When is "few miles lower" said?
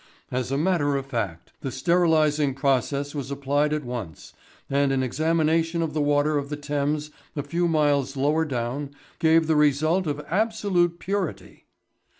7.43-8.43